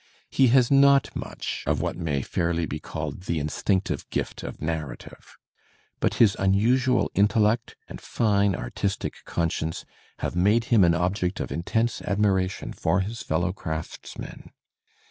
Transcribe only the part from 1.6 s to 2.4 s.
of what may